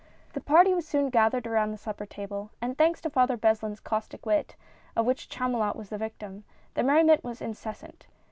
The 0.33 0.41
party 0.41 0.73
was 0.73 0.87
soon 0.87 1.11
gathered 1.11 1.45
around 1.45 1.69
the 1.69 1.77
supper 1.77 2.07
table, 2.07 2.49
and 2.59 2.75
thanks 2.75 3.01
to 3.01 3.09
Father 3.11 3.37
Beslin's 3.37 3.79
caustic 3.79 4.25
wit, 4.25 4.55
of 4.95 5.05
which 5.05 5.29
Chamulot 5.29 5.75
was 5.75 5.89
the 5.89 5.97
victim, 5.99 6.43
the 6.73 6.81
merriment 6.81 7.23
was 7.23 7.39
incessant. 7.39 8.07